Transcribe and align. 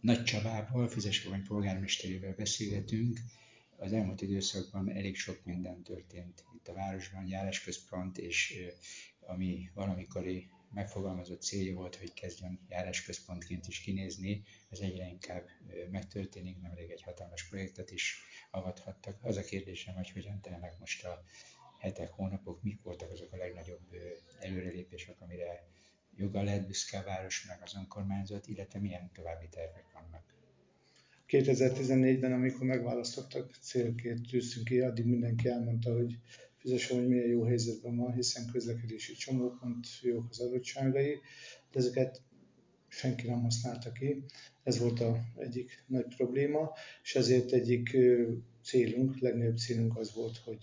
Nagy 0.00 0.24
Csabával, 0.24 0.88
Fizeskormány 0.88 1.44
polgármesterével 1.44 2.34
beszélgetünk. 2.34 3.18
Az 3.76 3.92
elmúlt 3.92 4.20
időszakban 4.20 4.90
elég 4.90 5.16
sok 5.16 5.44
minden 5.44 5.82
történt 5.82 6.44
itt 6.54 6.68
a 6.68 6.72
városban, 6.72 7.26
járásközpont, 7.26 8.18
és 8.18 8.54
ami 9.20 9.70
valamikori 9.74 10.48
megfogalmazott 10.74 11.42
célja 11.42 11.74
volt, 11.74 11.96
hogy 11.96 12.12
kezdjen 12.12 12.60
járásközpontként 12.68 13.66
is 13.66 13.80
kinézni, 13.80 14.42
ez 14.70 14.78
egyre 14.78 15.08
inkább 15.08 15.46
megtörténik, 15.90 16.60
nemrég 16.60 16.90
egy 16.90 17.02
hatalmas 17.02 17.48
projektet 17.48 17.90
is 17.90 18.22
avathattak. 18.50 19.18
Az 19.22 19.36
a 19.36 19.42
kérdésem, 19.42 19.94
hogy 19.94 20.10
hogyan 20.10 20.40
telnek 20.40 20.78
most 20.78 21.04
a 21.04 21.24
hetek, 21.78 22.10
hónapok, 22.10 22.62
mik 22.62 22.82
voltak 22.82 23.10
azok 23.10 23.32
a 23.32 23.36
legnagyobb 23.36 23.96
előrelépések, 24.38 25.20
amire 25.20 25.68
joga 26.16 26.42
lehet 26.42 26.66
büszke 26.66 26.98
a 26.98 27.04
város, 27.04 27.46
meg 27.46 27.58
az 27.62 27.74
önkormányzat, 27.76 28.46
illetve 28.46 28.78
milyen 28.78 29.10
további 29.14 29.48
tervek 29.48 29.84
vannak. 29.92 30.22
2014-ben, 31.28 32.32
amikor 32.32 32.66
megválasztottak, 32.66 33.56
célként 33.60 34.28
tűztünk 34.28 34.66
ki, 34.66 34.80
addig 34.80 35.04
mindenki 35.04 35.48
elmondta, 35.48 35.92
hogy 35.92 36.18
fizesen, 36.56 36.98
hogy 36.98 37.08
milyen 37.08 37.28
jó 37.28 37.44
helyzetben 37.44 37.96
van, 37.96 38.14
hiszen 38.14 38.50
közlekedési 38.52 39.12
csomópont 39.12 39.86
jók 40.02 40.26
az 40.30 40.40
adottságai, 40.40 41.20
de 41.72 41.78
ezeket 41.78 42.22
senki 42.88 43.26
nem 43.26 43.42
használta 43.42 43.92
ki. 43.92 44.24
Ez 44.62 44.78
volt 44.78 45.00
a 45.00 45.20
egyik 45.36 45.84
nagy 45.86 46.14
probléma, 46.16 46.72
és 47.02 47.14
ezért 47.14 47.52
egyik 47.52 47.96
célunk, 48.62 49.18
legnagyobb 49.18 49.56
célunk 49.56 49.96
az 49.96 50.14
volt, 50.14 50.36
hogy 50.36 50.58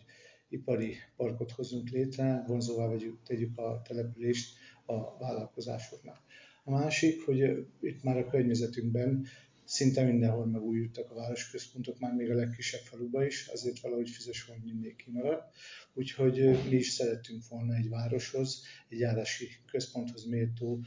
ipari 0.49 0.95
parkot 1.15 1.51
hozunk 1.51 1.89
létre, 1.89 2.43
vonzóvá 2.47 2.87
vegyük, 2.87 3.23
tegyük 3.23 3.57
a 3.57 3.81
települést 3.87 4.57
a 4.87 5.17
vállalkozásoknak. 5.17 6.17
A 6.63 6.71
másik, 6.71 7.25
hogy 7.25 7.67
itt 7.81 8.03
már 8.03 8.17
a 8.17 8.29
környezetünkben 8.29 9.27
szinte 9.65 10.03
mindenhol 10.03 10.45
megújultak 10.45 11.11
a 11.11 11.15
városközpontok, 11.15 11.99
már 11.99 12.13
még 12.13 12.31
a 12.31 12.35
legkisebb 12.35 12.81
faluba 12.81 13.25
is, 13.25 13.47
azért 13.47 13.79
valahogy 13.79 14.09
Fizesvony 14.09 14.61
mindig 14.63 14.95
kimaradt. 14.95 15.55
Úgyhogy 15.93 16.35
mi 16.69 16.75
is 16.75 16.89
szerettünk 16.89 17.47
volna 17.49 17.75
egy 17.75 17.89
városhoz, 17.89 18.63
egy 18.89 18.99
járási 18.99 19.47
központhoz 19.71 20.25
méltó 20.25 20.79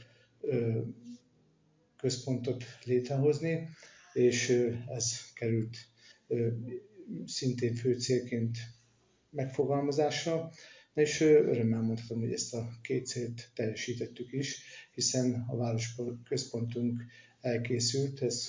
központot 1.97 2.63
létrehozni, 2.85 3.69
és 4.13 4.49
ez 4.87 5.31
került 5.33 5.77
szintén 7.25 7.75
fő 7.75 7.93
célként 7.93 8.57
megfogalmazásra, 9.29 10.51
és 10.93 11.21
örömmel 11.21 11.81
mondhatom, 11.81 12.19
hogy 12.19 12.33
ezt 12.33 12.53
a 12.53 12.69
két 12.81 13.05
célt 13.05 13.51
teljesítettük 13.55 14.31
is, 14.31 14.61
hiszen 14.93 15.45
a 15.47 15.55
város 15.55 15.95
központunk 16.23 17.03
elkészült, 17.41 18.21
ez 18.21 18.47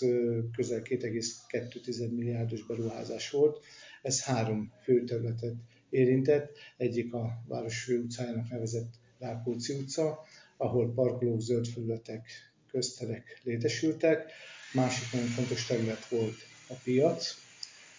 közel 0.57 0.83
2,2 0.85 2.11
milliárdos 2.11 2.67
beruházás 2.67 3.31
volt. 3.31 3.65
Ez 4.03 4.23
három 4.23 4.73
fő 4.83 5.05
területet 5.05 5.55
érintett. 5.91 6.59
Egyik 6.77 7.13
a 7.13 7.45
város 7.49 7.89
utcájának 7.89 8.51
nevezett 8.51 8.95
Rákóczi 9.19 9.75
utca, 9.75 10.19
ahol 10.57 10.93
parkolók, 10.95 11.41
zöld 11.41 11.67
felületek, 11.67 12.29
közterek 12.71 13.41
létesültek. 13.43 14.33
Másik 14.73 15.13
nagyon 15.13 15.29
fontos 15.29 15.67
terület 15.67 16.09
volt 16.09 16.37
a 16.69 16.75
piac, 16.85 17.35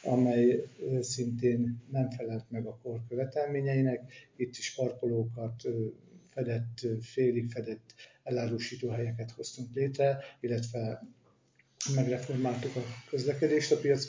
amely 0.04 0.64
szintén 1.02 1.82
nem 1.92 2.10
felelt 2.10 2.46
meg 2.50 2.66
a 2.66 2.80
kor 2.82 3.00
követelményeinek. 3.10 4.14
Itt 4.36 4.58
is 4.58 4.74
parkolókat, 4.74 5.64
fedett, 6.30 6.88
félig 7.02 7.52
fedett 7.52 7.94
elárusító 8.24 8.90
helyeket 8.90 9.32
hoztunk 9.32 9.74
létre, 9.74 10.20
illetve 10.40 11.02
megreformáltuk 11.96 12.76
a 12.76 12.84
közlekedést 13.10 13.72
a 13.72 13.80
piac 13.80 14.06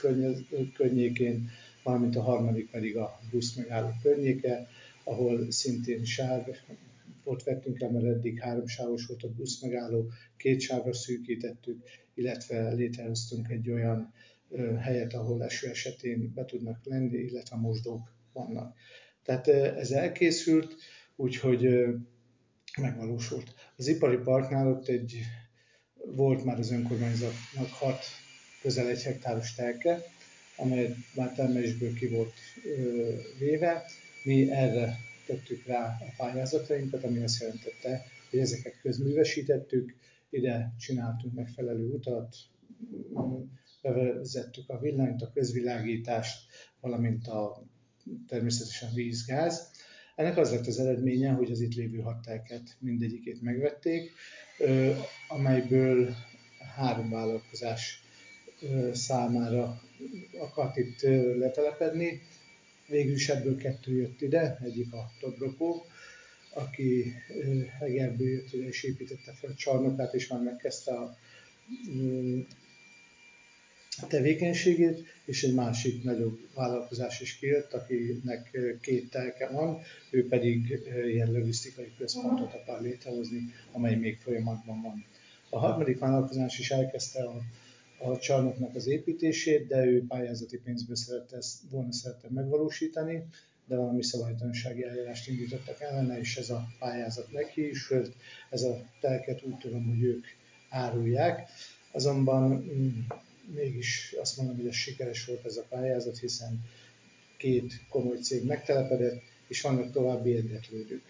környékén, 0.77 1.51
valamint 1.83 2.17
a 2.17 2.23
harmadik 2.23 2.71
pedig 2.71 2.97
a 2.97 3.21
busz 3.31 3.55
megálló 3.55 3.91
környéke, 4.03 4.69
ahol 5.05 5.51
szintén 5.51 6.05
sáv, 6.05 6.49
ott 7.25 7.43
vettünk 7.43 7.81
el, 7.81 7.91
mert 7.91 8.05
eddig 8.05 8.41
három 8.41 8.67
sávos 8.67 9.07
volt 9.07 9.23
a 9.23 9.33
busz 9.33 9.61
megálló, 9.61 10.07
két 10.37 10.61
sávra 10.61 10.93
szűkítettük, 10.93 11.83
illetve 12.15 12.73
létrehoztunk 12.73 13.51
egy 13.51 13.71
olyan 13.71 14.13
helyet, 14.81 15.15
ahol 15.15 15.45
eső 15.45 15.69
esetén 15.69 16.33
be 16.35 16.45
tudnak 16.45 16.79
lenni, 16.85 17.19
illetve 17.19 17.57
mosdók 17.57 18.15
vannak. 18.33 18.77
Tehát 19.23 19.49
ez 19.49 19.91
elkészült, 19.91 20.77
úgyhogy 21.17 21.69
megvalósult. 22.81 23.55
Az 23.77 23.87
ipari 23.87 24.17
parknál 24.17 24.69
ott 24.69 24.89
egy, 24.89 25.21
volt 25.95 26.45
már 26.45 26.59
az 26.59 26.71
önkormányzatnak 26.71 27.69
hat 27.69 28.05
közel 28.61 28.89
egy 28.89 29.03
hektáros 29.03 29.55
telke, 29.55 30.03
amely 30.57 30.95
már 31.15 31.33
termelésből 31.33 31.95
ki 31.95 32.09
volt 32.09 32.33
véve. 33.39 33.85
Mi 34.25 34.51
erre 34.51 34.97
tettük 35.27 35.67
rá 35.67 35.97
a 36.01 36.13
pályázatainkat, 36.17 37.05
ami 37.05 37.23
azt 37.23 37.41
jelentette, 37.41 38.05
hogy 38.31 38.39
ezeket 38.39 38.81
közművesítettük, 38.81 39.95
ide 40.31 40.75
csináltunk 40.79 41.35
megfelelő 41.35 41.89
utat, 41.89 42.37
bevezettük 43.85 44.69
a 44.69 44.79
villanyt, 44.79 45.23
a 45.23 45.31
közvilágítást, 45.35 46.47
valamint 46.81 47.27
a 47.27 47.63
természetesen 48.29 48.95
víz-gáz. 48.95 49.71
Ennek 50.15 50.37
az 50.37 50.51
lett 50.51 50.67
az 50.67 50.79
eredménye, 50.79 51.31
hogy 51.31 51.51
az 51.51 51.61
itt 51.61 51.75
lévő 51.75 51.99
hattáket 51.99 52.77
mindegyikét 52.79 53.43
megvették, 53.43 54.13
amelyből 55.29 56.15
három 56.75 57.11
vállalkozás 57.11 58.03
számára 58.93 59.81
akart 60.41 60.77
itt 60.77 61.01
letelepedni. 61.39 62.23
Végül 62.89 63.15
is 63.15 63.29
ebből 63.29 63.57
kettő 63.57 63.97
jött 63.97 64.21
ide, 64.21 64.59
egyik 64.63 64.93
a 64.93 65.11
Tobrokó, 65.21 65.85
aki 66.55 67.13
Egerből 67.81 68.29
jött 68.29 68.53
ide 68.53 68.67
és 68.67 68.83
építette 68.83 69.33
fel 69.33 69.51
a 69.51 69.55
csarnokát, 69.55 70.15
és 70.15 70.29
már 70.29 70.41
megkezdte 70.41 70.93
a 70.93 71.17
tevékenységét, 74.09 75.05
és 75.25 75.43
egy 75.43 75.55
másik 75.55 76.03
nagyobb 76.03 76.39
vállalkozás 76.55 77.21
is 77.21 77.39
kijött, 77.39 77.73
akinek 77.73 78.59
két 78.81 79.11
telke 79.11 79.49
van, 79.49 79.81
ő 80.11 80.29
pedig 80.29 80.81
ilyen 81.07 81.33
logisztikai 81.33 81.93
központot 81.99 82.55
akar 82.55 82.81
létrehozni, 82.81 83.53
amely 83.73 83.95
még 83.95 84.19
folyamatban 84.19 84.83
van. 84.83 85.05
A 85.51 85.59
harmadik 85.59 85.99
vállalkozás 85.99 86.59
is 86.59 86.71
elkezdte 86.71 87.23
a, 87.25 87.41
a 88.11 88.19
csarnoknak 88.19 88.75
az 88.75 88.87
építését, 88.87 89.67
de 89.67 89.85
ő 89.85 90.07
pályázati 90.07 90.59
pénzből 90.59 90.97
szerette 90.97 91.37
ezt, 91.37 91.59
volna 91.71 91.93
szerette 91.93 92.29
megvalósítani, 92.31 93.23
de 93.67 93.77
valami 93.77 94.03
szabálytalansági 94.03 94.85
eljárást 94.85 95.29
indítottak 95.29 95.81
ellene, 95.81 96.19
és 96.19 96.37
ez 96.37 96.51
a 96.51 96.67
pályázat 96.79 97.33
meghísült. 97.33 98.13
Ez 98.51 98.63
a 98.63 98.85
telket 99.01 99.43
úgy 99.43 99.57
tudom, 99.57 99.85
hogy 99.85 100.03
ők 100.03 100.25
árulják. 100.69 101.49
Azonban 101.93 102.51
mm, 102.51 102.89
mégis 103.47 104.15
azt 104.21 104.37
mondom, 104.37 104.57
hogy 104.57 104.67
ez 104.67 104.75
sikeres 104.75 105.25
volt 105.25 105.45
ez 105.45 105.57
a 105.57 105.67
pályázat, 105.69 106.19
hiszen 106.19 106.65
két 107.37 107.87
komoly 107.89 108.19
cég 108.19 108.45
megtelepedett, 108.45 109.23
és 109.49 109.61
vannak 109.61 109.93
további 109.93 110.31
érdeklődők. 110.31 111.03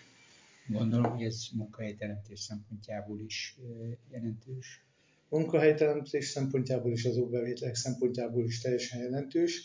Gondolom, 0.67 1.13
hogy 1.13 1.25
ez 1.25 1.47
munkahelyteremtés 1.53 2.41
szempontjából 2.41 3.21
is 3.21 3.57
jelentős. 4.11 4.85
Munkahelyteremtés 5.29 6.27
szempontjából 6.27 6.93
is, 6.93 7.05
az 7.05 7.17
óbevételek 7.17 7.75
szempontjából 7.75 8.45
is 8.45 8.61
teljesen 8.61 9.03
jelentős. 9.03 9.63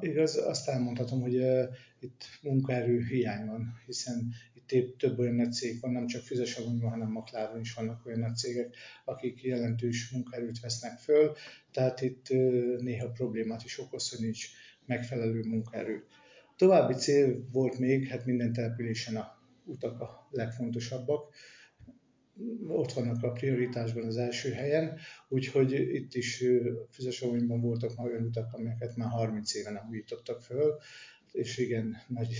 Igaz, 0.00 0.36
azt 0.36 0.68
elmondhatom, 0.68 1.20
hogy 1.20 1.36
uh, 1.36 1.64
itt 2.00 2.24
munkaerő 2.42 3.04
hiány 3.04 3.46
van, 3.46 3.80
hiszen 3.86 4.32
itt 4.54 4.98
több 4.98 5.18
olyan 5.18 5.34
nagy 5.34 5.52
cég 5.52 5.80
van, 5.80 5.92
nem 5.92 6.06
csak 6.06 6.22
Füzesavonyban, 6.22 6.90
hanem 6.90 7.10
Makláron 7.10 7.60
is 7.60 7.74
vannak 7.74 8.06
olyan 8.06 8.18
nagy 8.18 8.36
cégek, 8.36 8.76
akik 9.04 9.42
jelentős 9.42 10.10
munkaerőt 10.10 10.60
vesznek 10.60 10.98
föl, 10.98 11.32
tehát 11.72 12.00
itt 12.00 12.26
uh, 12.30 12.80
néha 12.80 13.10
problémát 13.10 13.64
is 13.64 13.78
okoz, 13.78 14.10
hogy 14.10 14.20
nincs 14.20 14.46
megfelelő 14.86 15.42
munkaerő. 15.42 16.04
További 16.56 16.94
cél 16.94 17.48
volt 17.52 17.78
még, 17.78 18.08
hát 18.08 18.26
minden 18.26 18.52
településen 18.52 19.16
a 19.16 19.38
utak 19.64 20.00
a 20.00 20.28
legfontosabbak, 20.30 21.34
ott 22.68 22.92
vannak 22.92 23.22
a 23.22 23.32
prioritásban 23.32 24.04
az 24.04 24.16
első 24.16 24.52
helyen, 24.52 24.98
úgyhogy 25.28 25.72
itt 25.72 26.14
is 26.14 26.44
Füzesavonyban 26.90 27.60
voltak 27.60 27.96
már 27.96 28.06
olyan 28.06 28.24
utak, 28.24 28.52
amelyeket 28.52 28.96
már 28.96 29.08
30 29.08 29.54
éve 29.54 29.70
nem 29.70 29.88
újítottak 29.90 30.42
föl, 30.42 30.78
és 31.32 31.58
igen, 31.58 31.96
nagy, 32.08 32.36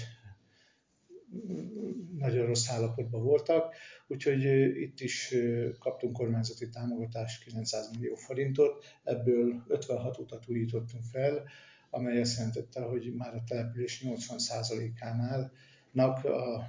nagyon 2.18 2.46
rossz 2.46 2.68
állapotban 2.68 3.22
voltak, 3.22 3.74
úgyhogy 4.06 4.44
itt 4.76 5.00
is 5.00 5.34
kaptunk 5.78 6.12
kormányzati 6.12 6.68
támogatást 6.68 7.44
900 7.44 7.90
millió 7.90 8.14
forintot, 8.14 8.84
ebből 9.04 9.64
56 9.68 10.18
utat 10.18 10.48
újítottunk 10.48 11.04
fel, 11.04 11.44
amely 11.90 12.20
azt 12.20 12.36
jelentette, 12.36 12.80
hogy 12.80 13.14
már 13.16 13.34
a 13.34 13.44
település 13.46 14.02
80%-ánál 14.04 15.52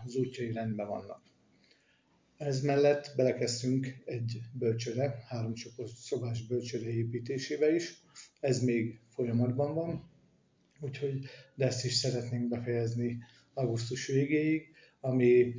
az 0.04 0.16
útjai 0.16 0.51
rendben 0.51 0.88
vannak. 0.88 1.31
Ez 2.41 2.61
mellett 2.61 3.13
belekezdtünk 3.15 4.01
egy 4.05 4.41
bölcsőre, 4.53 5.23
három 5.27 5.53
szobás 5.95 6.47
bölcsőre 6.47 6.89
építésébe 6.89 7.75
is. 7.75 8.03
Ez 8.39 8.63
még 8.63 8.99
folyamatban 9.09 9.73
van, 9.73 10.09
úgyhogy 10.79 11.25
de 11.55 11.65
ezt 11.65 11.85
is 11.85 11.93
szeretnénk 11.93 12.47
befejezni 12.47 13.17
augusztus 13.53 14.07
végéig, 14.07 14.67
ami 14.99 15.53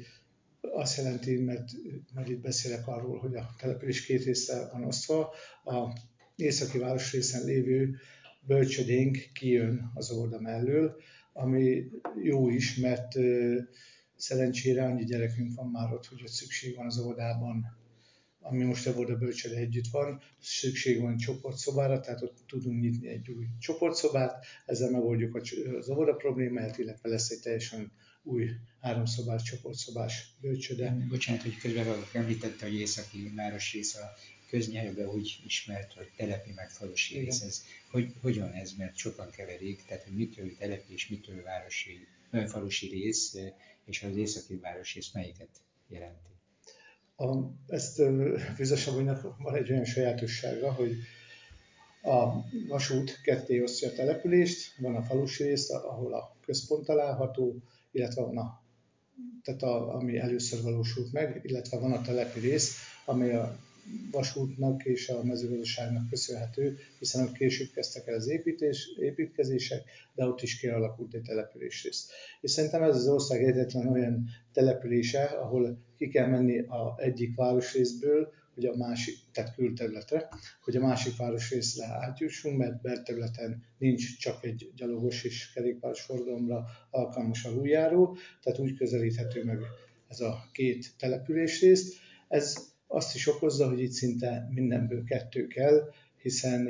azt 0.60 0.96
jelenti, 0.96 1.38
mert, 1.38 1.70
mert 2.14 2.28
itt 2.28 2.40
beszélek 2.40 2.88
arról, 2.88 3.18
hogy 3.18 3.34
a 3.34 3.54
település 3.58 4.04
két 4.04 4.24
részre 4.24 4.68
van 4.72 4.84
osztva. 4.84 5.34
A 5.64 5.92
északi 6.36 6.78
városrészen 6.78 7.44
lévő 7.44 7.96
bölcsödénk 8.46 9.18
kijön 9.32 9.90
az 9.94 10.10
óvoda 10.10 10.40
mellől, 10.40 10.96
ami 11.32 11.90
jó 12.22 12.48
is, 12.48 12.76
mert 12.76 13.14
szerencsére 14.22 14.84
annyi 14.84 15.04
gyerekünk 15.04 15.54
van 15.54 15.70
már 15.70 15.92
ott, 15.92 16.06
hogy 16.06 16.22
ott 16.22 16.30
szükség 16.30 16.76
van 16.76 16.86
az 16.86 16.98
óvodában, 16.98 17.76
ami 18.40 18.64
most 18.64 18.86
a 18.86 18.90
óvoda 18.90 19.16
bölcsöde 19.16 19.56
együtt 19.56 19.86
van, 19.90 20.20
szükség 20.40 21.00
van 21.00 21.16
csoportszobára, 21.16 22.00
tehát 22.00 22.22
ott 22.22 22.38
tudunk 22.46 22.80
nyitni 22.80 23.08
egy 23.08 23.30
új 23.30 23.46
csoportszobát, 23.58 24.44
ezzel 24.66 24.90
megoldjuk 24.90 25.34
az 25.78 25.90
óvoda 25.90 26.14
problémáját, 26.14 26.78
illetve 26.78 27.08
lesz 27.08 27.30
egy 27.30 27.40
teljesen 27.40 27.92
új 28.22 28.48
háromszobás, 28.80 29.42
csoportszobás 29.42 30.36
bölcsöde. 30.40 30.96
Bocsánat, 31.08 31.42
hogy 31.42 31.56
közben 31.56 31.86
említette, 32.12 32.66
hogy 32.66 32.74
északi 32.74 33.32
városrész 33.36 33.94
a 33.94 34.12
köznyelvben 34.52 35.08
úgy 35.08 35.40
ismert, 35.46 35.92
hogy 35.92 36.10
telepi 36.16 36.52
meg 36.54 36.70
falusi 36.70 37.18
rész. 37.18 37.40
Ez, 37.40 37.62
hogy, 37.90 38.12
hogyan 38.20 38.52
ez, 38.52 38.72
mert 38.72 38.96
sokan 38.96 39.30
keverik, 39.30 39.84
tehát 39.84 40.02
hogy 40.02 40.16
mitől 40.16 40.56
telepi 40.56 40.92
és 40.92 41.08
mitől 41.08 41.42
városi, 41.42 42.06
falusi 42.46 42.88
rész, 42.88 43.36
és 43.84 44.02
az 44.02 44.16
északi 44.16 44.54
városrész 44.54 45.12
melyiket 45.12 45.48
jelenti? 45.88 46.30
A, 47.16 47.36
ezt 47.66 48.02
Vizesabonynak 48.56 49.38
van 49.38 49.54
egy 49.54 49.70
olyan 49.70 49.84
sajátossága, 49.84 50.72
hogy 50.72 50.96
a 52.02 52.44
vasút 52.68 53.20
ketté 53.22 53.60
osztja 53.60 53.88
a 53.88 53.92
települést, 53.92 54.78
van 54.78 54.94
a 54.94 55.02
falusi 55.02 55.42
rész, 55.42 55.70
ahol 55.70 56.14
a 56.14 56.36
központ 56.44 56.84
található, 56.84 57.62
illetve 57.90 58.22
van 58.22 58.38
a, 58.38 58.62
tehát 59.42 59.62
a, 59.62 59.94
ami 59.94 60.18
először 60.18 60.62
valósult 60.62 61.12
meg, 61.12 61.40
illetve 61.44 61.78
van 61.78 61.92
a 61.92 62.02
telepi 62.02 62.40
rész, 62.40 62.76
ami 63.04 63.30
a 63.30 63.58
vasútnak 64.10 64.84
és 64.84 65.08
a 65.08 65.24
mezőgazdaságnak 65.24 66.08
köszönhető, 66.08 66.78
hiszen 66.98 67.24
ott 67.26 67.32
később 67.32 67.70
kezdtek 67.74 68.06
el 68.06 68.14
az 68.14 68.28
építés, 68.28 68.88
építkezések, 69.00 69.82
de 70.14 70.24
ott 70.24 70.42
is 70.42 70.58
kialakult 70.58 71.14
egy 71.14 71.22
településrész. 71.22 72.08
És 72.40 72.50
szerintem 72.50 72.82
ez 72.82 72.96
az 72.96 73.08
ország 73.08 73.44
egyetlen 73.44 73.86
olyan 73.86 74.28
települése, 74.52 75.24
ahol 75.24 75.78
ki 75.96 76.08
kell 76.08 76.26
menni 76.26 76.58
a 76.58 76.94
egyik 76.98 77.36
városrészből, 77.36 78.32
hogy 78.54 78.64
a 78.64 78.76
másik, 78.76 79.14
tehát 79.32 79.54
külterületre, 79.54 80.28
hogy 80.64 80.76
a 80.76 80.80
másik 80.80 81.16
városrészre 81.16 81.86
átjussunk, 81.86 82.58
mert 82.58 82.80
belterületen 82.80 83.62
nincs 83.78 84.18
csak 84.18 84.44
egy 84.44 84.72
gyalogos 84.76 85.24
és 85.24 85.52
kerékpáros 85.52 86.00
forgalomra 86.00 86.64
alkalmas 86.90 87.44
aluljáró, 87.44 88.16
tehát 88.42 88.58
úgy 88.58 88.76
közelíthető 88.76 89.44
meg 89.44 89.58
ez 90.08 90.20
a 90.20 90.48
két 90.52 90.90
településrész. 90.98 92.00
Ez 92.28 92.71
azt 92.92 93.14
is 93.14 93.28
okozza, 93.28 93.68
hogy 93.68 93.80
itt 93.80 93.92
szinte 93.92 94.48
mindenből 94.50 95.04
kettő 95.04 95.46
kell, 95.46 95.92
hiszen 96.22 96.68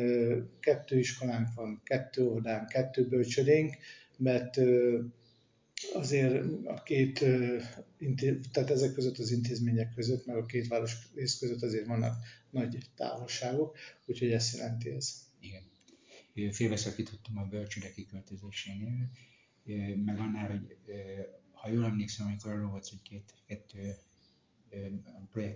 kettő 0.61 0.99
iskolánk 0.99 1.55
van, 1.55 1.81
kettő 1.85 2.23
óvodánk, 2.23 2.69
kettő 2.69 3.09
bölcsödénk, 3.09 3.77
mert 4.17 4.61
azért 5.95 6.45
a 6.65 6.83
két, 6.83 7.19
tehát 8.53 8.71
ezek 8.71 8.93
között 8.93 9.19
az 9.19 9.31
intézmények 9.31 9.95
között, 9.95 10.27
meg 10.27 10.37
a 10.37 10.47
két 10.47 10.69
város 10.69 10.97
rész 11.15 11.39
között 11.39 11.63
azért 11.63 11.87
vannak 11.87 12.15
nagy 12.51 12.79
távolságok, 12.97 13.77
úgyhogy 14.07 14.31
ezt 14.31 14.57
jelenti 14.57 14.91
ez. 14.91 15.15
Igen. 15.41 15.63
Félbeszakítottam 16.53 17.39
a 17.39 17.45
bölcsőde 17.45 17.93
kiköltözésénél, 17.93 19.11
meg 20.05 20.19
annál, 20.19 20.49
hogy 20.49 20.77
ha 21.53 21.71
jól 21.71 21.85
emlékszem, 21.85 22.27
amikor 22.27 22.53
arról 22.53 22.71
volt, 22.71 22.89
hogy 22.89 23.03
két, 23.03 23.35
kettő 23.47 23.97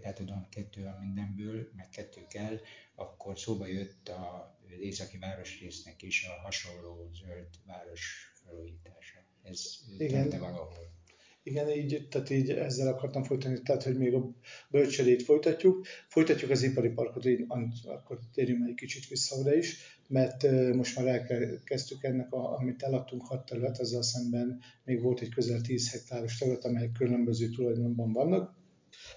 a 0.06 0.12
tudom 0.12 0.48
kettő 0.50 0.84
a 0.84 0.98
mindenből, 1.00 1.68
meg 1.76 1.88
kettő 1.88 2.26
kell, 2.28 2.60
akkor 2.94 3.38
szóba 3.38 3.66
jött 3.66 4.08
az 4.08 4.70
északi 4.80 5.18
városrésznek 5.18 6.02
is 6.02 6.26
a 6.26 6.40
hasonló 6.40 7.10
zöld 7.14 7.48
város 7.66 8.32
felújítása. 8.44 9.18
Ez 9.42 9.80
Igen. 9.98 10.28
valahol. 10.28 10.94
Igen, 11.42 11.70
így, 11.70 12.08
tehát 12.10 12.30
így 12.30 12.50
ezzel 12.50 12.88
akartam 12.88 13.24
folytatni, 13.24 13.62
tehát 13.62 13.82
hogy 13.82 13.98
még 13.98 14.14
a 14.14 14.30
bölcsödét 14.70 15.22
folytatjuk. 15.22 15.86
Folytatjuk 16.08 16.50
az 16.50 16.62
ipari 16.62 16.88
parkot, 16.88 17.26
így, 17.26 17.44
akkor 17.84 18.18
térjünk 18.32 18.68
egy 18.68 18.74
kicsit 18.74 19.08
vissza 19.08 19.36
oda 19.36 19.54
is, 19.54 19.76
mert 20.08 20.42
most 20.74 20.96
már 20.96 21.06
elkezdtük 21.06 22.02
ennek, 22.02 22.32
a, 22.32 22.56
amit 22.56 22.82
eladtunk 22.82 23.26
hat 23.26 23.46
terület, 23.46 23.78
azzal 23.78 24.02
szemben 24.02 24.60
még 24.84 25.02
volt 25.02 25.20
egy 25.20 25.28
közel 25.28 25.60
10 25.60 25.90
hektáros 25.90 26.38
terület, 26.38 26.64
amelyek 26.64 26.92
különböző 26.92 27.48
tulajdonban 27.48 28.12
vannak 28.12 28.54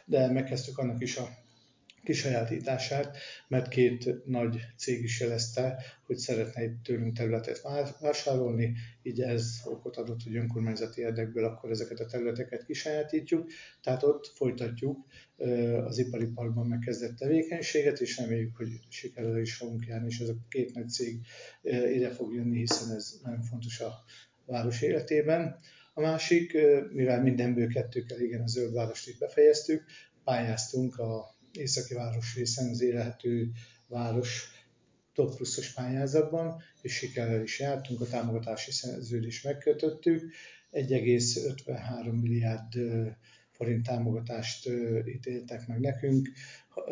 de 0.06 0.31
megkezdtük 0.31 0.77
annak 0.77 1.01
is 1.01 1.18
a 1.18 1.27
kisajátítását, 2.03 3.18
mert 3.47 3.68
két 3.68 4.25
nagy 4.25 4.57
cég 4.77 5.03
is 5.03 5.19
jelezte, 5.19 5.83
hogy 6.06 6.18
szeretne 6.18 6.62
tőlünk 6.83 7.18
területet 7.18 7.62
vásárolni, 8.00 8.75
így 9.01 9.21
ez 9.21 9.62
okot 9.65 9.97
adott, 9.97 10.24
hogy 10.24 10.36
önkormányzati 10.36 11.01
érdekből 11.01 11.45
akkor 11.45 11.69
ezeket 11.69 12.00
a 12.00 12.06
területeket 12.06 12.65
kisajátítjuk, 12.65 13.50
tehát 13.81 14.03
ott 14.03 14.31
folytatjuk 14.36 15.06
az 15.86 15.97
ipari 15.97 16.25
parkban 16.25 16.68
megkezdett 16.68 17.15
tevékenységet, 17.15 18.00
és 18.00 18.18
reméljük, 18.18 18.56
hogy 18.56 18.69
sikerül 18.89 19.41
is 19.41 19.56
fogunk 19.56 19.86
járni, 19.86 20.07
és 20.07 20.19
ez 20.19 20.30
a 20.30 20.38
két 20.50 20.74
nagy 20.74 20.89
cég 20.89 21.19
ide 21.94 22.09
fog 22.09 22.33
jönni, 22.33 22.57
hiszen 22.57 22.95
ez 22.95 23.19
nagyon 23.24 23.41
fontos 23.41 23.80
a 23.80 23.94
város 24.45 24.81
életében. 24.81 25.59
A 26.00 26.01
másik, 26.01 26.57
mivel 26.92 27.22
mindenből 27.22 27.68
kettő 27.68 28.04
kell, 28.04 28.19
igen, 28.19 28.42
a 28.42 28.48
zöld 28.48 28.74
várost 28.74 29.19
befejeztük, 29.19 29.84
pályáztunk 30.24 30.98
a 30.98 31.36
északi 31.51 31.94
város 31.94 32.36
részen 32.36 32.69
az 32.69 32.81
élhető 32.81 33.51
város 33.88 34.44
top 35.13 35.36
pluszos 35.36 35.74
pályázatban, 35.74 36.62
és 36.81 36.94
sikerrel 36.94 37.42
is 37.42 37.60
jártunk, 37.60 38.01
a 38.01 38.06
támogatási 38.06 38.72
szerződést 38.72 39.44
megkötöttük, 39.44 40.34
1,53 40.72 42.22
milliárd 42.22 42.74
forint 43.51 43.86
támogatást 43.86 44.69
ítéltek 45.06 45.68
meg 45.68 45.80
nekünk, 45.80 46.30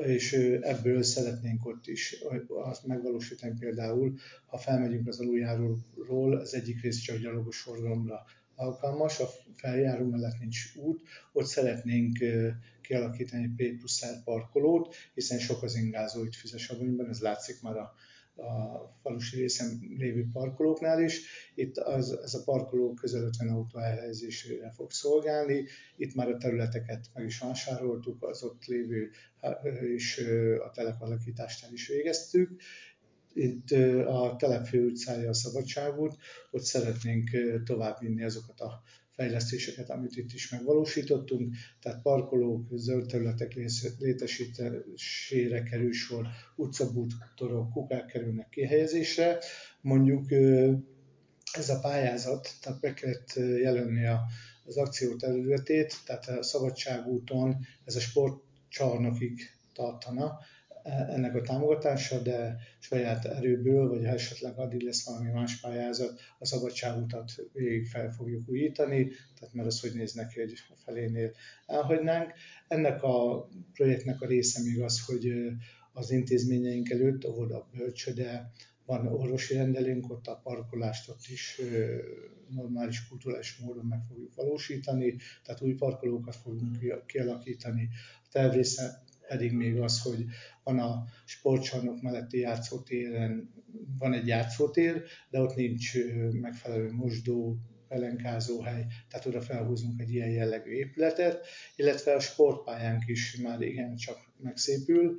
és 0.04 0.33
ebből 0.62 1.04
szeretnénk 1.04 1.66
ott 1.66 1.87
is 1.87 2.16
azt 2.47 2.85
megvalósítani. 2.85 3.54
Például, 3.59 4.18
ha 4.45 4.57
felmegyünk 4.57 5.07
az 5.07 5.19
aluljáróról, 5.19 6.37
az 6.37 6.54
egyik 6.54 6.81
rész 6.81 6.99
csak 6.99 7.18
gyalogos 7.18 7.57
forgalomra 7.57 8.26
alkalmas, 8.57 9.19
a 9.19 9.30
feljáró 9.56 10.06
mellett 10.06 10.40
nincs 10.40 10.76
út, 10.76 11.02
ott 11.31 11.45
szeretnénk 11.45 12.18
kialakítani 12.81 13.44
egy 13.44 13.56
P 13.56 13.78
plusz 13.78 14.06
parkolót, 14.23 14.95
hiszen 15.14 15.40
sok 15.40 15.64
az 15.64 15.76
ingázó 15.76 16.23
itt 16.23 16.35
Fizesabonyban, 16.35 17.09
ez 17.09 17.19
látszik 17.19 17.61
már 17.61 17.78
a, 17.78 17.94
a 18.42 18.99
falusi 19.02 19.35
részen 19.35 19.80
lévő 19.97 20.30
parkolóknál 20.33 21.04
is. 21.04 21.21
Itt 21.56 21.78
az, 21.78 22.19
ez 22.23 22.33
a 22.33 22.44
parkoló 22.44 22.94
közel 22.94 23.23
50 23.23 23.49
autó 23.49 23.80
elhelyezésére 23.80 24.71
fog 24.71 24.92
szolgálni. 24.92 25.66
Itt 25.95 26.16
már 26.16 26.30
a 26.30 26.37
területeket 26.37 27.09
meg 27.14 27.26
is 27.26 27.40
vásároltuk, 27.40 28.23
az 28.23 28.44
ott 28.44 28.66
lévő 28.66 29.09
és 29.95 30.18
a 30.66 30.71
telepalakítást 30.71 31.66
el 31.66 31.73
is 31.73 31.87
végeztük, 31.87 32.61
itt 33.37 33.71
a 34.07 34.35
telepfő 34.37 34.85
utcája 34.85 35.29
a 35.29 35.33
Szabadságút, 35.33 36.17
ott 36.51 36.63
szeretnénk 36.63 37.29
továbbvinni 37.65 38.23
azokat 38.23 38.59
a 38.59 38.81
fejlesztéseket, 39.11 39.89
amit 39.89 40.15
itt 40.15 40.33
is 40.33 40.49
megvalósítottunk, 40.49 41.56
tehát 41.81 42.01
parkolók, 42.01 42.67
zöld 42.75 43.07
területek 43.07 43.53
létesítésére 43.99 45.63
kerül 45.63 45.91
sor, 45.91 46.27
utcabútorok, 46.56 47.71
kukák 47.71 48.06
kerülnek 48.06 48.49
kihelyezésre. 48.49 49.37
Mondjuk 49.81 50.31
ez 51.51 51.69
a 51.69 51.79
pályázat, 51.79 52.49
tehát 52.61 52.79
be 52.79 52.94
kellett 52.94 53.33
jelenni 53.35 54.06
az 54.65 54.77
akció 54.77 55.15
területét, 55.15 55.95
tehát 56.06 56.27
a 56.27 56.44
Szabadságúton 56.44 57.56
ez 57.85 57.95
a 57.95 57.99
sportcsarnokig 57.99 59.39
tartana, 59.73 60.37
ennek 60.87 61.35
a 61.35 61.41
támogatása, 61.41 62.21
de 62.21 62.57
saját 62.79 63.25
erőből, 63.25 63.89
vagy 63.89 64.06
ha 64.06 64.11
esetleg 64.11 64.57
addig 64.59 64.81
lesz 64.81 65.06
valami 65.06 65.31
más 65.31 65.59
pályázat, 65.59 66.19
a 66.39 66.45
szabadságutat 66.45 67.31
végig 67.53 67.87
fel 67.87 68.11
fogjuk 68.11 68.49
újítani, 68.49 69.07
tehát 69.39 69.53
mert 69.53 69.67
az 69.67 69.79
hogy 69.79 69.94
néz 69.94 70.13
neki, 70.13 70.39
hogy 70.39 70.53
felénél 70.85 71.31
elhagynánk. 71.65 72.33
Ennek 72.67 73.03
a 73.03 73.47
projektnek 73.73 74.21
a 74.21 74.27
része 74.27 74.61
még 74.63 74.81
az, 74.81 75.06
hogy 75.06 75.33
az 75.94 76.11
intézményeink 76.11 76.89
előtt, 76.89 77.23
ahol 77.23 77.51
a 77.51 77.69
bölcsöde, 77.77 78.51
van 78.85 79.07
orvosi 79.07 79.53
rendelőnk, 79.53 80.09
ott 80.09 80.27
a 80.27 80.39
parkolást 80.44 81.09
ott 81.09 81.25
is 81.27 81.61
normális 82.49 83.07
kulturális 83.07 83.57
módon 83.57 83.85
meg 83.85 83.99
fogjuk 84.07 84.35
valósítani, 84.35 85.15
tehát 85.44 85.61
új 85.61 85.73
parkolókat 85.73 86.35
fogunk 86.35 87.06
kialakítani. 87.06 87.89
A 88.23 88.27
terv 88.31 88.57
pedig 89.28 89.52
még 89.52 89.80
az, 89.80 90.02
hogy 90.02 90.26
van 90.64 90.80
a 90.80 91.04
sportcsarnok 91.26 92.02
melletti 92.02 92.40
játszótéren, 92.40 93.54
van 94.00 94.14
egy 94.14 94.28
játszótér, 94.28 95.04
de 95.30 95.42
ott 95.42 95.56
nincs 95.56 95.94
megfelelő 96.31 96.92
mosdó, 96.92 97.57
hely, 98.64 98.86
tehát 99.10 99.26
oda 99.26 99.42
felhúzunk 99.42 100.02
egy 100.02 100.14
ilyen 100.14 100.30
jellegű 100.30 100.72
épületet, 100.72 101.48
illetve 101.76 102.14
a 102.14 102.19
sportpályánk 102.19 103.07
is 103.07 103.38
már 103.38 103.62
igen 103.62 103.96
csak 103.96 104.18
megszépül, 104.38 105.18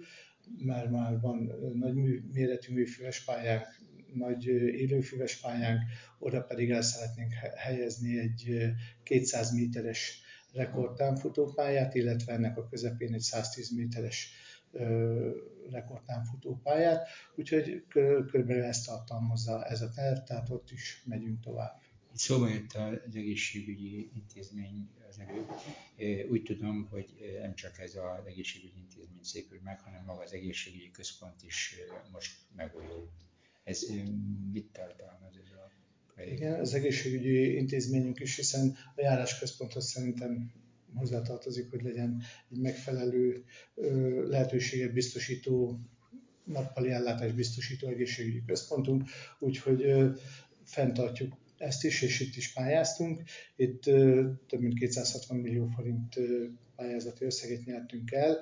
mert 0.59 0.91
már 0.91 1.21
van 1.21 1.53
nagy 1.75 1.95
méretű 2.33 2.73
műfüves 2.73 3.25
pályánk, 3.25 3.67
nagy 4.15 4.47
élőfüves 4.47 5.37
pályánk, 5.37 5.81
oda 6.19 6.43
pedig 6.43 6.71
el 6.71 6.83
szeretnénk 6.83 7.33
helyezni 7.57 8.19
egy 8.19 8.73
200 9.03 9.53
méteres 9.53 10.23
rekordtámfutópályát, 10.59 11.95
illetve 11.95 12.33
ennek 12.33 12.57
a 12.57 12.69
közepén 12.69 13.15
egy 13.15 13.21
110 13.21 13.71
méteres 13.71 14.31
rekordtámfutópályát, 15.71 17.09
úgyhogy 17.35 17.85
körülbelül 17.89 18.63
ezt 18.63 18.87
tartalmazza 18.87 19.65
ez 19.65 19.81
a 19.81 19.91
terv, 19.91 20.19
tehát 20.19 20.51
ott 20.51 20.71
is 20.71 21.03
megyünk 21.05 21.41
tovább. 21.41 21.81
Itt 22.13 22.19
szóba 22.19 22.49
jött 22.49 22.73
az 22.73 23.15
egészségügyi 23.15 24.11
intézmény 24.15 24.91
az 25.09 25.19
előbb. 25.19 25.51
Úgy 26.31 26.43
tudom, 26.43 26.87
hogy 26.91 27.15
nem 27.41 27.55
csak 27.55 27.79
ez 27.79 27.95
az 27.95 28.27
egészségügyi 28.27 28.79
intézmény 28.79 29.23
szépül 29.23 29.61
meg, 29.63 29.81
hanem 29.81 30.05
maga 30.05 30.23
az 30.23 30.33
egészségügyi 30.33 30.91
központ 30.91 31.43
is 31.43 31.75
most 32.13 32.37
megújul. 32.57 33.11
Ez 33.65 33.83
mit 34.53 34.73
tartalmaz 34.73 35.37
ez 35.45 35.51
a? 35.51 35.71
Igen, 36.27 36.61
az 36.61 36.75
egészségügyi 36.75 37.57
intézményünk 37.57 38.21
is, 38.21 38.37
hiszen 38.37 38.77
a 38.97 39.01
járásközponthoz 39.01 39.85
szerintem 39.85 40.53
hozzátartozik, 40.95 41.71
hogy 41.71 41.83
legyen 41.83 42.23
egy 42.51 42.59
megfelelő 42.59 43.45
lehetőséget 44.29 44.93
biztosító 44.93 45.79
nappali 46.45 46.91
ellátás 46.91 47.33
biztosító 47.33 47.89
egészségügyi 47.89 48.43
központunk, 48.47 49.09
úgyhogy 49.39 49.85
fenntartjuk 50.65 51.37
ezt 51.59 51.85
is, 51.85 52.03
és 52.03 52.21
itt 52.21 52.37
is 52.37 52.53
pályáztunk. 52.53 53.23
Itt 53.57 53.83
több 54.47 54.61
mint 54.61 54.79
260 54.79 55.39
millió 55.39 55.67
forint 55.67 56.19
pályázati 56.77 57.25
összeget 57.25 57.65
nyertünk 57.65 58.13
el. 58.13 58.39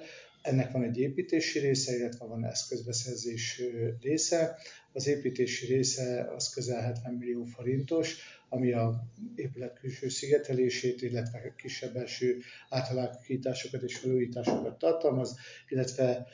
Ennek 0.46 0.70
van 0.70 0.82
egy 0.82 0.98
építési 0.98 1.58
része, 1.58 1.96
illetve 1.96 2.26
van 2.26 2.44
eszközbeszerzés 2.44 3.62
része. 4.00 4.56
Az 4.92 5.06
építési 5.06 5.66
része 5.66 6.32
az 6.36 6.48
közel 6.48 6.80
70 6.80 7.14
millió 7.14 7.44
forintos, 7.44 8.16
ami 8.48 8.72
a 8.72 9.08
épület 9.34 9.78
külső 9.78 10.08
szigetelését, 10.08 11.02
illetve 11.02 11.54
kisebb 11.56 11.92
belső 11.92 12.40
átalakításokat 12.68 13.82
és 13.82 13.96
felújításokat 13.96 14.78
tartalmaz, 14.78 15.36
illetve 15.68 16.26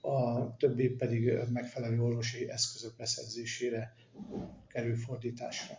a 0.00 0.56
többi 0.56 0.88
pedig 0.88 1.32
megfelelő 1.52 2.00
orvosi 2.00 2.50
eszközök 2.50 2.96
beszerzésére 2.96 3.94
kerül 4.68 4.96
fordításra. 4.96 5.78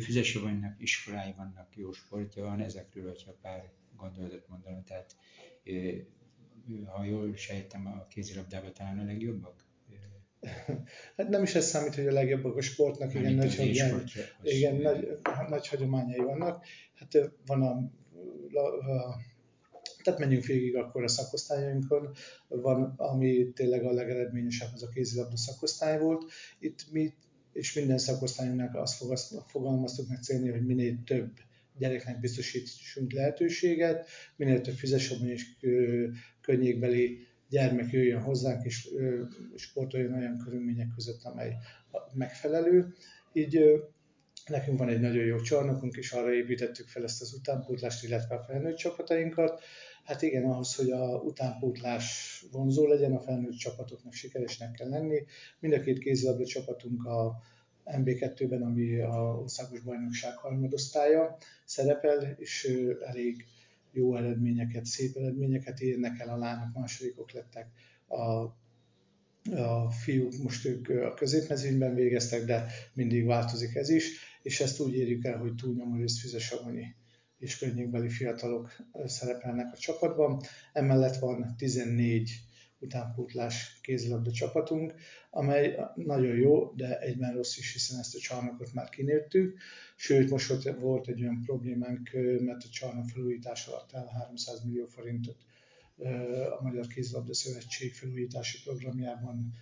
Füzesovanynak 0.00 0.74
iskolái 0.78 1.34
vannak, 1.36 1.76
jó 1.76 1.92
sportja 1.92 2.44
van, 2.44 2.60
ezekről, 2.60 3.08
hogyha 3.08 3.36
pár 3.42 3.70
gondolatot 3.96 4.48
mondanom, 4.48 4.84
tehát 4.84 5.16
ha 6.86 7.04
jól 7.04 7.36
sejtem, 7.36 7.86
a 7.86 8.06
kézilabdában 8.06 8.72
talán 8.74 8.98
a 8.98 9.04
legjobbak? 9.04 9.62
Hát 11.16 11.28
nem 11.28 11.42
is 11.42 11.54
ez 11.54 11.66
számít, 11.66 11.94
hogy 11.94 12.06
a 12.06 12.12
legjobbak 12.12 12.56
a 12.56 12.60
sportnak, 12.60 13.14
igen, 13.14 13.34
nagy, 13.34 13.56
hagyomány, 13.56 14.04
igen 14.42 14.76
nagy, 14.76 15.18
nagy 15.48 15.68
hagyományai 15.68 16.18
vannak. 16.18 16.64
Hát 16.94 17.30
van 17.46 17.62
a, 17.62 17.70
a, 18.58 18.92
a 18.92 19.16
tehát 20.02 20.20
menjünk 20.20 20.44
végig 20.44 20.76
akkor 20.76 21.02
a 21.02 21.08
szakosztályainkon. 21.08 22.10
Van, 22.48 22.94
ami 22.96 23.52
tényleg 23.52 23.84
a 23.84 23.92
legeredményesebb, 23.92 24.68
az 24.74 24.82
a 24.82 24.88
kézilabda 24.88 25.36
szakosztály 25.36 25.98
volt. 25.98 26.32
Itt 26.58 26.86
mi 26.90 27.14
és 27.52 27.72
minden 27.72 27.98
szakosztályunknak 27.98 28.74
azt 28.74 29.04
fogalmaztuk 29.46 30.08
meg 30.08 30.22
célni, 30.22 30.50
hogy 30.50 30.66
minél 30.66 30.98
több 31.04 31.30
gyereknek 31.78 32.20
biztosítsunk 32.20 33.12
lehetőséget, 33.12 34.08
minél 34.36 34.60
több 34.60 34.74
fizesabban 34.74 35.28
és 35.28 35.44
könnyékbeli 36.40 37.26
gyermek 37.48 37.92
jöjjön 37.92 38.22
hozzánk 38.22 38.64
és 38.64 38.88
sportoljon 39.56 40.14
olyan 40.14 40.38
körülmények 40.44 40.88
között, 40.94 41.22
amely 41.22 41.56
megfelelő. 42.12 42.94
Így 43.32 43.82
nekünk 44.46 44.78
van 44.78 44.88
egy 44.88 45.00
nagyon 45.00 45.24
jó 45.24 45.40
csarnokunk, 45.40 45.96
és 45.96 46.12
arra 46.12 46.34
építettük 46.34 46.88
fel 46.88 47.02
ezt 47.02 47.20
az 47.20 47.32
utánpótlást, 47.32 48.04
illetve 48.04 48.34
a 48.34 48.44
felnőtt 48.44 48.76
csapatainkat. 48.76 49.62
Hát 50.04 50.22
igen, 50.22 50.44
ahhoz, 50.44 50.74
hogy 50.74 50.90
a 50.90 51.22
utánpótlás 51.22 52.44
vonzó 52.52 52.86
legyen, 52.86 53.12
a 53.12 53.20
felnőtt 53.20 53.56
csapatoknak 53.56 54.12
sikeresnek 54.12 54.72
kell 54.72 54.88
lenni. 54.88 55.24
Mind 55.60 55.74
a 55.74 55.80
két 55.80 55.98
kézilabda 55.98 56.46
csapatunk 56.46 57.04
a 57.04 57.42
MB2-ben, 57.84 58.62
ami 58.62 58.98
a 58.98 59.38
országos 59.42 59.80
bajnokság 59.80 60.36
harmadosztálya 60.36 61.36
szerepel, 61.64 62.34
és 62.38 62.78
elég 63.06 63.44
jó 63.92 64.16
eredményeket, 64.16 64.84
szép 64.84 65.16
eredményeket 65.16 65.80
érnek 65.80 66.18
el, 66.18 66.28
a 66.28 66.36
lányok 66.36 66.74
másodikok 66.74 67.32
lettek, 67.32 67.66
a 68.08 68.52
a 69.52 69.90
fiúk 69.90 70.42
most 70.42 70.64
ők 70.64 70.88
a 70.88 71.14
középmezőnyben 71.14 71.94
végeztek, 71.94 72.44
de 72.44 72.66
mindig 72.92 73.26
változik 73.26 73.74
ez 73.74 73.88
is, 73.88 74.10
és 74.42 74.60
ezt 74.60 74.80
úgy 74.80 74.94
érjük 74.94 75.24
el, 75.24 75.38
hogy 75.38 75.54
túlnyomó 75.54 75.96
részt 75.96 76.20
Füzesavonyi 76.20 76.94
és 77.38 77.58
környékbeli 77.58 78.08
fiatalok 78.08 78.76
szerepelnek 79.06 79.72
a 79.72 79.76
csapatban. 79.76 80.40
Emellett 80.72 81.16
van 81.16 81.54
14 81.56 82.30
utánpótlás 82.78 83.78
kézilabda 83.82 84.30
csapatunk, 84.30 84.94
amely 85.30 85.78
nagyon 85.94 86.36
jó, 86.36 86.72
de 86.76 87.00
egyben 87.00 87.34
rossz 87.34 87.56
is, 87.56 87.72
hiszen 87.72 87.98
ezt 87.98 88.14
a 88.14 88.18
csarnokot 88.18 88.72
már 88.72 88.88
kinőttük. 88.88 89.58
Sőt, 89.96 90.30
most 90.30 90.70
volt 90.80 91.08
egy 91.08 91.22
olyan 91.22 91.42
problémánk, 91.42 92.10
mert 92.40 92.64
a 92.64 92.68
csarnok 92.70 93.08
felújítás 93.08 93.66
alatt 93.66 93.92
el 93.92 94.06
300 94.06 94.64
millió 94.64 94.86
forintot 94.86 95.36
a 96.58 96.62
Magyar 96.62 96.86
Kézilabda 96.86 97.34
Szövetség 97.34 97.94
felújítási 97.94 98.58
programjában 98.64 99.52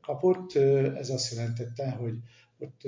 kapott. 0.00 0.54
Ez 0.96 1.10
azt 1.10 1.34
jelentette, 1.34 1.90
hogy 1.90 2.14
ott 2.58 2.82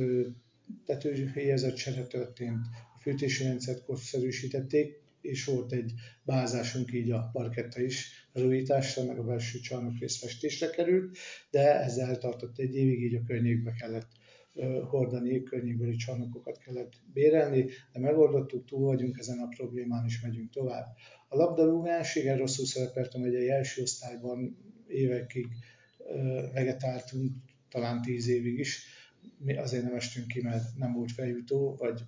tetőhelyezett 0.85 1.75
csere 1.75 2.07
történt, 2.07 2.67
a 2.95 2.99
fűtési 3.01 3.45
rendszert 3.45 3.85
korszerűsítették, 3.85 5.03
és 5.21 5.45
volt 5.45 5.73
egy 5.73 5.93
bázásunk 6.23 6.93
így 6.93 7.11
a 7.11 7.29
parketta 7.33 7.81
is 7.81 8.24
felújításra, 8.35 9.05
meg 9.05 9.19
a 9.19 9.25
belső 9.25 9.59
csarnok 9.59 9.99
részfestésre 9.99 10.71
került, 10.71 11.17
de 11.51 11.81
ez 11.81 11.97
eltartott 11.97 12.59
egy 12.59 12.75
évig, 12.75 13.03
így 13.03 13.15
a 13.15 13.23
környékbe 13.27 13.73
kellett 13.73 14.09
hordani, 14.89 15.43
környékbeli 15.43 15.97
csarnokokat 15.97 16.59
kellett 16.59 16.93
bérelni, 17.13 17.67
de 17.93 18.01
megoldottuk, 18.01 18.65
túl 18.65 18.85
vagyunk 18.85 19.19
ezen 19.19 19.39
a 19.39 19.49
problémán, 19.49 20.05
és 20.07 20.21
megyünk 20.21 20.51
tovább. 20.51 20.87
A 21.29 21.37
labdarúgás, 21.37 22.17
igen, 22.17 22.39
rosszul 22.39 22.67
szerepelt 22.67 23.15
a 23.15 23.19
megyei 23.19 23.51
első 23.51 23.83
osztályban, 23.83 24.57
évekig 24.89 25.47
vegetáltunk, 26.53 27.33
talán 27.69 28.03
tíz 28.03 28.29
évig 28.29 28.59
is. 28.59 28.83
Mi 29.39 29.57
azért 29.57 29.85
nem 29.85 29.95
estünk 29.95 30.27
ki, 30.27 30.43
mert 30.43 30.77
nem 30.77 30.93
volt 30.93 31.13
feljutó, 31.13 31.77
vagy 31.79 32.01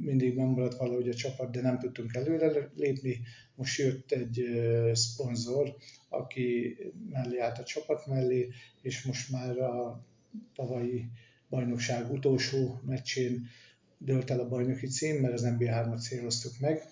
mindig 0.00 0.36
nem 0.36 0.48
maradt 0.48 0.76
valahogy 0.76 1.08
a 1.08 1.14
csapat, 1.14 1.52
de 1.52 1.60
nem 1.60 1.78
tudtunk 1.78 2.14
előre 2.14 2.70
lépni. 2.76 3.20
Most 3.54 3.78
jött 3.78 4.12
egy 4.12 4.44
szponzor, 4.92 5.76
aki 6.08 6.76
mellé 7.10 7.38
állt 7.38 7.58
a 7.58 7.64
csapat 7.64 8.06
mellé, 8.06 8.48
és 8.82 9.02
most 9.04 9.30
már 9.30 9.58
a 9.58 10.04
tavalyi 10.54 11.04
bajnokság 11.48 12.12
utolsó 12.12 12.80
meccsén 12.86 13.46
dölt 13.98 14.30
el 14.30 14.40
a 14.40 14.48
bajnoki 14.48 14.86
cím, 14.86 15.20
mert 15.20 15.34
az 15.34 15.46
NB3-at 15.46 16.00
céloztuk 16.00 16.52
meg, 16.60 16.82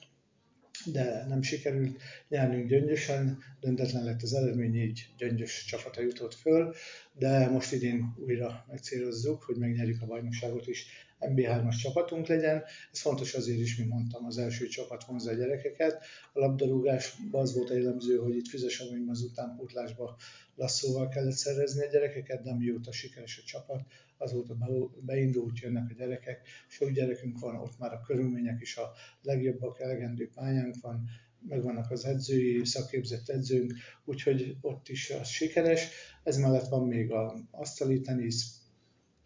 de 0.85 1.27
nem 1.29 1.43
sikerült 1.43 2.01
nyernünk 2.29 2.69
gyöngyösen, 2.69 3.39
döntetlen 3.61 4.05
lett 4.05 4.23
az 4.23 4.35
eredmény, 4.35 4.75
így 4.77 5.07
gyöngyös 5.19 5.65
csapata 5.65 6.01
jutott 6.01 6.35
föl, 6.35 6.75
de 7.13 7.49
most 7.49 7.73
idén 7.73 8.15
újra 8.19 8.65
megcélozzuk, 8.69 9.43
hogy 9.43 9.57
megnyerjük 9.57 10.03
a 10.03 10.07
bajnokságot 10.07 10.67
is, 10.67 10.87
MB3-as 11.21 11.81
csapatunk 11.81 12.27
legyen. 12.27 12.63
Ez 12.93 13.01
fontos 13.01 13.35
azért 13.35 13.59
is, 13.59 13.77
mint 13.77 13.91
mondtam, 13.91 14.25
az 14.25 14.39
első 14.39 14.67
csapat 14.67 15.05
vonza 15.05 15.31
a 15.31 15.35
gyerekeket. 15.35 16.05
A 16.33 16.39
labdarúgásban 16.39 17.41
az 17.41 17.55
volt 17.55 17.69
jellemző, 17.69 18.17
hogy 18.17 18.37
itt 18.37 18.49
Füzesavonyban 18.49 19.15
az 19.15 19.23
utánpótlásba 19.23 20.17
lasszóval 20.55 21.09
kellett 21.09 21.33
szerezni 21.33 21.85
a 21.85 21.91
gyerekeket, 21.91 22.43
de 22.43 22.55
mióta 22.55 22.93
sikeres 22.93 23.39
a 23.39 23.47
csapat, 23.47 23.81
azóta 24.19 24.57
beindult, 25.01 25.59
jönnek 25.59 25.91
a 25.91 25.95
gyerekek, 25.95 26.49
sok 26.69 26.91
gyerekünk 26.91 27.39
van, 27.39 27.57
ott 27.57 27.79
már 27.79 27.93
a 27.93 28.01
körülmények 28.01 28.61
is 28.61 28.77
a 28.77 28.93
legjobbak, 29.23 29.81
elegendő 29.81 30.31
pályánk 30.35 30.75
van, 30.81 31.09
megvannak 31.49 31.91
az 31.91 32.05
edzői, 32.05 32.65
szakképzett 32.65 33.29
edzőnk, 33.29 33.73
úgyhogy 34.05 34.57
ott 34.61 34.89
is 34.89 35.11
az 35.11 35.29
sikeres. 35.29 35.89
Ez 36.23 36.37
mellett 36.37 36.69
van 36.69 36.87
még 36.87 37.13
a 37.13 37.35
asztali 37.51 38.01
tenisz, 38.01 38.60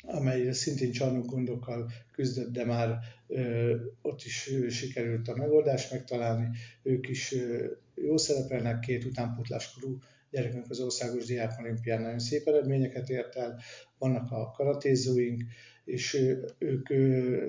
amely 0.06 0.52
szintén 0.52 0.92
csarnokgondokkal 0.92 1.90
küzdött, 2.12 2.52
de 2.52 2.64
már 2.64 2.98
ö, 3.26 3.74
ott 4.02 4.22
is 4.24 4.50
ö, 4.50 4.68
sikerült 4.68 5.28
a 5.28 5.36
megoldást 5.36 5.92
megtalálni. 5.92 6.48
Ők 6.82 7.08
is 7.08 7.32
ö, 7.32 7.66
jó 7.94 8.16
szerepelnek, 8.16 8.80
két 8.80 9.04
utánpótláskorú 9.04 9.98
gyerekünk 10.30 10.70
az 10.70 10.80
országos 10.80 11.24
diák 11.24 11.58
olimpián 11.60 12.00
nagyon 12.02 12.18
szép 12.18 12.46
eredményeket 12.46 13.08
ért 13.08 13.36
el, 13.36 13.60
vannak 13.98 14.30
a 14.30 14.50
karatézóink, 14.50 15.42
és 15.84 16.18
ők 16.58 16.88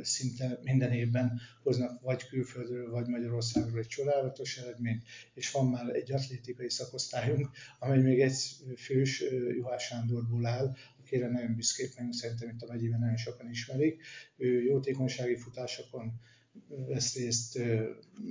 szinte 0.05 0.59
minden 0.63 0.91
évben 0.91 1.39
hoznak 1.63 2.01
vagy 2.01 2.27
külföldről, 2.27 2.91
vagy 2.91 3.07
Magyarországról 3.07 3.79
egy 3.79 3.87
csodálatos 3.87 4.57
eredményt, 4.57 5.03
és 5.33 5.51
van 5.51 5.67
már 5.67 5.95
egy 5.95 6.11
atlétikai 6.11 6.69
szakosztályunk, 6.69 7.49
amely 7.79 8.01
még 8.01 8.21
egy 8.21 8.37
fős 8.77 9.23
Juhás 9.55 9.83
Sándorból 9.83 10.45
áll, 10.45 10.75
akire 11.05 11.27
nagyon 11.27 11.55
büszkék 11.55 11.95
vagyunk, 11.95 12.13
szerintem 12.13 12.49
itt 12.49 12.61
a 12.61 12.71
megyében 12.71 12.99
nagyon 12.99 13.17
sokan 13.17 13.49
ismerik. 13.49 14.01
Ő 14.37 14.63
jótékonysági 14.63 15.35
futásokon 15.35 16.13
vesz 16.67 17.15
részt, 17.15 17.59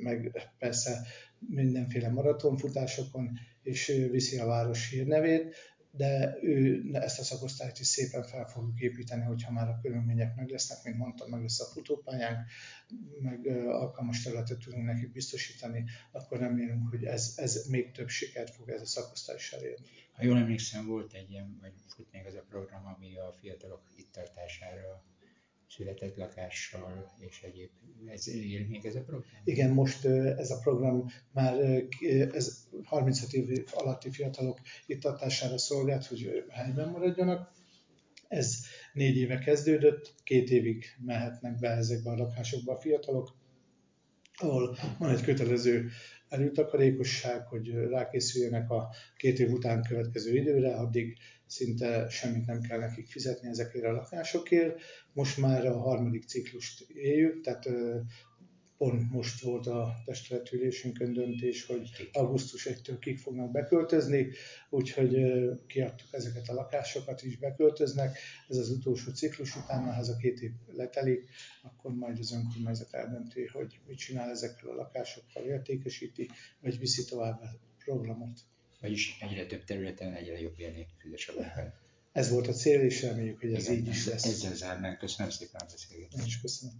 meg 0.02 0.32
persze 0.58 1.06
mindenféle 1.38 2.08
maratonfutásokon, 2.08 3.38
és 3.62 3.86
viszi 4.10 4.38
a 4.38 4.46
város 4.46 4.90
hírnevét, 4.90 5.54
de 5.96 6.38
ő 6.42 6.84
ezt 6.92 7.18
a 7.18 7.22
szakosztályt 7.22 7.78
is 7.78 7.86
szépen 7.86 8.22
fel 8.22 8.46
fogjuk 8.46 8.80
építeni, 8.80 9.22
hogyha 9.22 9.52
már 9.52 9.68
a 9.68 9.78
körülmények 9.82 10.36
meg 10.36 10.48
lesznek, 10.48 10.82
mint 10.84 10.96
mondtam, 10.96 11.30
meg 11.30 11.42
lesz 11.42 11.60
a 11.60 11.64
futópályánk, 11.64 12.38
meg 13.20 13.46
alkalmas 13.66 14.22
területet 14.22 14.58
tudunk 14.58 14.84
nekik 14.84 15.12
biztosítani, 15.12 15.84
akkor 16.12 16.38
remélünk, 16.38 16.88
hogy 16.88 17.04
ez, 17.04 17.34
ez 17.36 17.66
még 17.68 17.92
több 17.92 18.08
sikert 18.08 18.54
fog 18.54 18.68
ez 18.68 18.80
a 18.80 18.86
szakosztály 18.86 19.36
is 19.36 19.52
elérni. 19.52 19.86
Ha 20.12 20.24
jól 20.24 20.36
emlékszem, 20.36 20.86
volt 20.86 21.12
egy 21.12 21.30
ilyen, 21.30 21.58
vagy 21.60 21.72
fut 21.86 22.12
még 22.12 22.26
az 22.26 22.34
a 22.34 22.44
program, 22.48 22.86
ami 22.86 23.16
a 23.16 23.34
fiatalok 23.40 23.82
itt 23.96 24.12
tartására 24.12 24.53
született 25.76 26.16
lakással 26.16 27.14
és 27.18 27.42
egyéb. 27.42 27.70
Ez 28.06 28.28
él 28.28 28.66
még 28.66 28.84
ez 28.84 28.94
a 28.94 29.00
program? 29.00 29.24
Igen, 29.44 29.70
most 29.70 30.04
ez 30.04 30.50
a 30.50 30.58
program 30.58 31.06
már 31.32 31.60
ez 32.32 32.68
35 32.84 33.32
év 33.32 33.64
alatti 33.72 34.10
fiatalok 34.10 34.60
itt 34.86 35.00
tartására 35.00 35.58
szolgált, 35.58 36.06
hogy 36.06 36.44
helyben 36.50 36.88
maradjanak. 36.88 37.52
Ez 38.28 38.56
négy 38.92 39.16
éve 39.16 39.38
kezdődött, 39.38 40.14
két 40.24 40.50
évig 40.50 40.84
mehetnek 41.04 41.58
be 41.58 41.68
ezekbe 41.68 42.10
a 42.10 42.16
lakásokba 42.16 42.72
a 42.72 42.80
fiatalok, 42.80 43.36
ahol 44.36 44.76
van 44.98 45.10
egy 45.10 45.22
kötelező 45.22 45.90
előtakarékosság, 46.28 47.46
hogy 47.46 47.70
rákészüljenek 47.70 48.70
a 48.70 48.88
két 49.16 49.38
év 49.38 49.50
után 49.50 49.82
következő 49.88 50.36
időre, 50.36 50.74
addig 50.74 51.16
szinte 51.46 52.08
semmit 52.08 52.46
nem 52.46 52.60
kell 52.60 52.78
nekik 52.78 53.06
fizetni 53.06 53.48
ezekért 53.48 53.84
a 53.84 53.92
lakásokért. 53.92 54.80
Most 55.12 55.38
már 55.38 55.66
a 55.66 55.78
harmadik 55.78 56.24
ciklust 56.24 56.90
éljük, 56.90 57.40
tehát 57.40 57.68
pont 58.84 59.10
most 59.10 59.40
volt 59.40 59.66
a 59.66 60.02
testületülésünkön 60.04 61.12
döntés, 61.12 61.66
hogy 61.66 61.90
augusztus 62.12 62.68
1-től 62.70 62.96
kik 63.00 63.18
fognak 63.18 63.50
beköltözni, 63.50 64.28
úgyhogy 64.70 65.16
kiadtuk 65.66 66.08
ezeket 66.12 66.48
a 66.48 66.52
lakásokat 66.52 67.22
is, 67.22 67.36
beköltöznek. 67.38 68.18
Ez 68.48 68.56
az 68.56 68.70
utolsó 68.70 69.10
ciklus 69.10 69.56
után, 69.56 69.84
ha 69.84 69.94
ez 69.94 70.08
a 70.08 70.16
két 70.16 70.40
év 70.40 70.50
letelik, 70.72 71.28
akkor 71.62 71.94
majd 71.94 72.18
az 72.18 72.32
önkormányzat 72.32 72.94
eldönti, 72.94 73.46
hogy 73.46 73.80
mit 73.86 73.98
csinál 73.98 74.30
ezekkel 74.30 74.68
a 74.68 74.74
lakásokkal, 74.74 75.42
értékesíti, 75.42 76.30
vagy 76.60 76.78
viszi 76.78 77.04
tovább 77.04 77.40
a 77.42 77.48
programot. 77.84 78.40
Vagyis 78.80 79.16
egyre 79.20 79.46
több 79.46 79.64
területen 79.64 80.12
egyre 80.12 80.40
jobb 80.40 80.54
élni 80.58 80.86
Füzesabban. 80.98 81.72
Ez 82.12 82.30
volt 82.30 82.46
a 82.46 82.52
cél, 82.52 82.80
és 82.80 83.02
reméljük, 83.02 83.40
hogy 83.40 83.54
ez 83.54 83.68
Igen, 83.68 83.76
így 83.76 83.88
is 83.88 84.06
lesz. 84.06 84.24
Ezzel 84.24 84.54
zárnánk. 84.54 84.98
Köszönöm 84.98 85.30
szépen 85.30 85.60
a 85.60 85.64
beszélgetést. 85.70 86.40
köszönöm. 86.40 86.78